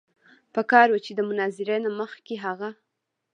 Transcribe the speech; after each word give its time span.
پکار 0.55 0.87
وه 0.91 0.99
چې 1.05 1.11
د 1.15 1.19
مناظرې 1.29 1.77
نه 1.85 1.89
مخکښې 1.99 2.35
هغه 2.45 2.69